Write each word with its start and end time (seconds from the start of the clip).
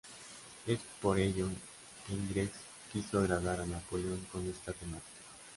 Es 0.65 0.79
por 0.99 1.19
ello 1.19 1.47
que 2.07 2.13
Ingres 2.15 2.49
quiso 2.91 3.19
agradar 3.19 3.61
a 3.61 3.67
Napoleón 3.67 4.25
con 4.31 4.43
esta 4.49 4.73
temática. 4.73 5.05